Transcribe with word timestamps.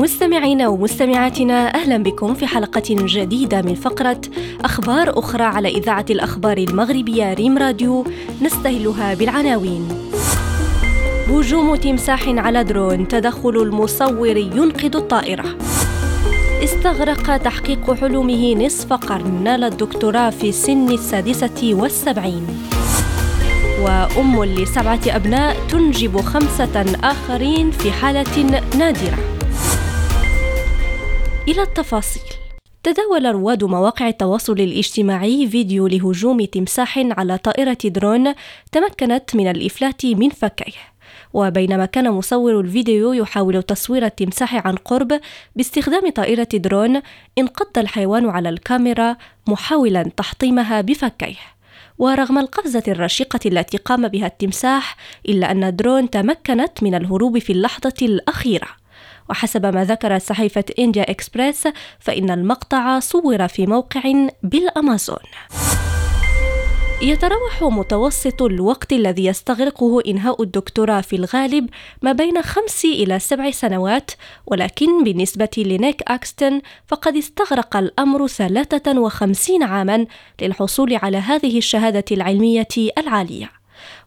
مستمعينا 0.00 0.68
ومستمعاتنا 0.68 1.74
أهلا 1.74 1.96
بكم 1.96 2.34
في 2.34 2.46
حلقة 2.46 2.82
جديدة 2.88 3.62
من 3.62 3.74
فقرة 3.74 4.20
أخبار 4.64 5.18
أخرى 5.18 5.42
على 5.42 5.68
إذاعة 5.68 6.04
الأخبار 6.10 6.58
المغربية 6.58 7.34
ريم 7.34 7.58
راديو 7.58 8.04
نستهلها 8.42 9.14
بالعناوين. 9.14 9.88
هجوم 11.28 11.76
تمساح 11.76 12.28
على 12.28 12.64
درون 12.64 13.08
تدخل 13.08 13.56
المصور 13.56 14.36
ينقذ 14.36 14.96
الطائرة. 14.96 15.56
استغرق 16.64 17.36
تحقيق 17.36 17.94
حلمه 17.94 18.54
نصف 18.66 18.92
قرن 18.92 19.42
نال 19.44 19.64
الدكتوراه 19.64 20.30
في 20.30 20.52
سن 20.52 20.88
السادسة 20.88 21.74
والسبعين. 21.74 22.46
وأم 23.82 24.44
لسبعة 24.44 25.00
أبناء 25.06 25.56
تنجب 25.68 26.20
خمسة 26.20 26.84
آخرين 27.04 27.70
في 27.70 27.92
حالة 27.92 28.60
نادرة. 28.78 29.29
إلى 31.48 31.62
التفاصيل. 31.62 32.22
تداول 32.82 33.34
رواد 33.34 33.64
مواقع 33.64 34.08
التواصل 34.08 34.52
الاجتماعي 34.52 35.48
فيديو 35.48 35.86
لهجوم 35.86 36.44
تمساح 36.44 36.98
على 36.98 37.38
طائرة 37.38 37.78
درون 37.84 38.34
تمكنت 38.72 39.36
من 39.36 39.50
الإفلات 39.50 40.06
من 40.06 40.28
فكيه. 40.30 40.72
وبينما 41.32 41.86
كان 41.86 42.10
مصور 42.10 42.60
الفيديو 42.60 43.12
يحاول 43.12 43.62
تصوير 43.62 44.06
التمساح 44.06 44.66
عن 44.66 44.74
قرب 44.74 45.20
باستخدام 45.56 46.10
طائرة 46.10 46.48
درون 46.54 47.00
انقض 47.38 47.78
الحيوان 47.78 48.28
على 48.28 48.48
الكاميرا 48.48 49.16
محاولا 49.48 50.02
تحطيمها 50.02 50.80
بفكيه 50.80 51.36
ورغم 51.98 52.38
القفزة 52.38 52.82
الرشيقة 52.88 53.40
التي 53.46 53.76
قام 53.76 54.08
بها 54.08 54.26
التمساح 54.26 54.96
إلا 55.28 55.50
أن 55.50 55.76
درون 55.76 56.10
تمكنت 56.10 56.82
من 56.82 56.94
الهروب 56.94 57.38
في 57.38 57.52
اللحظة 57.52 57.94
الأخيرة 58.02 58.79
وحسب 59.30 59.66
ما 59.66 59.84
ذكرت 59.84 60.22
صحيفة 60.22 60.64
إنديا 60.78 61.10
إكسبريس 61.10 61.68
فإن 61.98 62.30
المقطع 62.30 62.98
صور 62.98 63.48
في 63.48 63.66
موقع 63.66 64.02
بالأمازون. 64.42 65.18
يتراوح 67.02 67.62
متوسط 67.62 68.42
الوقت 68.42 68.92
الذي 68.92 69.24
يستغرقه 69.24 70.00
إنهاء 70.06 70.42
الدكتوراه 70.42 71.00
في 71.00 71.16
الغالب 71.16 71.68
ما 72.02 72.12
بين 72.12 72.42
خمس 72.42 72.84
إلى 72.84 73.18
سبع 73.18 73.50
سنوات 73.50 74.10
ولكن 74.46 75.04
بالنسبة 75.04 75.50
لنيك 75.56 76.02
أكستن 76.08 76.60
فقد 76.86 77.16
استغرق 77.16 77.76
الأمر 77.76 78.26
53 78.26 79.62
عاما 79.62 80.06
للحصول 80.42 80.94
على 80.94 81.16
هذه 81.16 81.58
الشهادة 81.58 82.04
العلمية 82.12 82.68
العالية. 82.98 83.59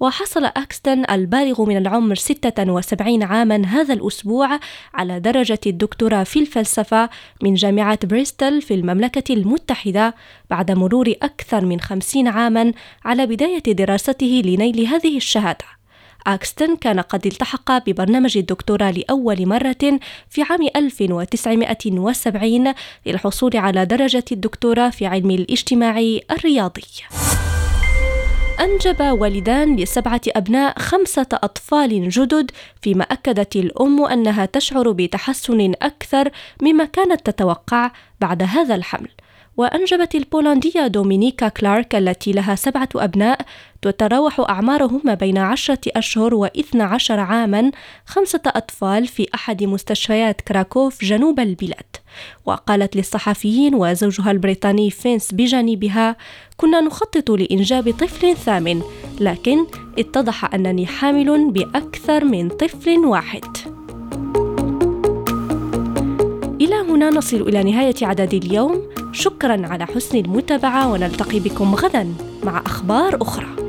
وحصل 0.00 0.44
أكستن 0.44 1.04
البالغ 1.10 1.64
من 1.64 1.76
العمر 1.76 2.14
76 2.14 3.22
عاما 3.22 3.66
هذا 3.66 3.94
الأسبوع 3.94 4.60
على 4.94 5.20
درجة 5.20 5.60
الدكتوراه 5.66 6.22
في 6.22 6.38
الفلسفة 6.38 7.10
من 7.42 7.54
جامعة 7.54 7.98
بريستل 8.06 8.62
في 8.62 8.74
المملكة 8.74 9.34
المتحدة 9.34 10.14
بعد 10.50 10.70
مرور 10.70 11.14
أكثر 11.22 11.64
من 11.64 11.80
50 11.80 12.28
عاما 12.28 12.72
على 13.04 13.26
بداية 13.26 13.62
دراسته 13.62 14.42
لنيل 14.44 14.86
هذه 14.86 15.16
الشهادة 15.16 15.64
أكستن 16.26 16.76
كان 16.76 17.00
قد 17.00 17.26
التحق 17.26 17.78
ببرنامج 17.86 18.38
الدكتوراه 18.38 18.90
لأول 18.90 19.46
مرة 19.46 20.00
في 20.28 20.42
عام 20.42 20.68
1970 20.76 22.74
للحصول 23.06 23.56
على 23.56 23.84
درجة 23.86 24.24
الدكتوراه 24.32 24.90
في 24.90 25.06
علم 25.06 25.30
الاجتماع 25.30 25.98
الرياضي. 26.30 26.82
أنجب 28.60 29.00
والدان 29.00 29.76
لسبعة 29.76 30.20
أبناء 30.28 30.78
خمسة 30.78 31.26
أطفال 31.32 32.08
جدد 32.08 32.50
فيما 32.82 33.04
أكدت 33.04 33.56
الأم 33.56 34.04
أنها 34.04 34.46
تشعر 34.46 34.92
بتحسن 34.92 35.72
أكثر 35.82 36.30
مما 36.62 36.84
كانت 36.84 37.30
تتوقع 37.30 37.90
بعد 38.20 38.42
هذا 38.42 38.74
الحمل. 38.74 39.08
وأنجبت 39.56 40.14
البولندية 40.14 40.86
دومينيكا 40.86 41.48
كلارك 41.48 41.94
التي 41.94 42.32
لها 42.32 42.54
سبعة 42.54 42.88
أبناء 42.96 43.40
تتراوح 43.82 44.40
أعمارهم 44.40 45.00
ما 45.04 45.14
بين 45.14 45.38
عشرة 45.38 45.78
أشهر 45.86 46.34
وإثنى 46.34 46.82
عشر 46.82 47.20
عاما 47.20 47.70
خمسة 48.06 48.40
أطفال 48.46 49.06
في 49.06 49.28
أحد 49.34 49.64
مستشفيات 49.64 50.40
كراكوف 50.40 51.04
جنوب 51.04 51.40
البلاد. 51.40 51.96
وقالت 52.46 52.96
للصحفيين 52.96 53.74
وزوجها 53.74 54.30
البريطاني 54.30 54.90
فينس 54.90 55.34
بجانبها 55.34 56.16
كنا 56.56 56.80
نخطط 56.80 57.30
لإنجاب 57.30 57.90
طفل 57.90 58.36
ثامن 58.36 58.82
لكن 59.20 59.66
اتضح 59.98 60.54
أنني 60.54 60.86
حامل 60.86 61.50
بأكثر 61.50 62.24
من 62.24 62.48
طفل 62.48 62.98
واحد. 62.98 63.69
هنا 67.00 67.10
نصل 67.10 67.36
إلى 67.36 67.62
نهاية 67.62 67.94
عدد 68.02 68.34
اليوم. 68.34 68.82
شكرا 69.12 69.66
على 69.66 69.86
حسن 69.86 70.18
المتابعة 70.18 70.92
ونلتقي 70.92 71.40
بكم 71.40 71.74
غدا 71.74 72.14
مع 72.44 72.62
أخبار 72.66 73.22
أخرى. 73.22 73.59